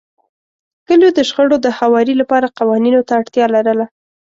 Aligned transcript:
کلیو 0.87 1.15
د 1.17 1.19
شخړو 1.29 1.57
د 1.61 1.67
هواري 1.77 2.13
لپاره 2.21 2.53
قوانینو 2.59 3.01
ته 3.07 3.13
اړتیا 3.19 3.45
لرله. 3.55 3.85